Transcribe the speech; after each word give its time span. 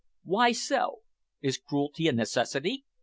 "Why 0.23 0.51
so? 0.51 1.01
is 1.43 1.59
cruelty 1.59 2.07
a 2.07 2.11
necessity?" 2.11 2.85